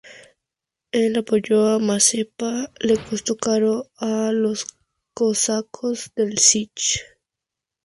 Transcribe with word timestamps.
El 0.91 1.15
apoyo 1.15 1.67
a 1.67 1.77
Mazepa 1.77 2.71
le 2.79 2.97
costó 2.97 3.37
caro 3.37 3.91
a 3.97 4.31
los 4.31 4.65
cosacos 5.13 6.11
del 6.15 6.39
Sich. 6.39 6.97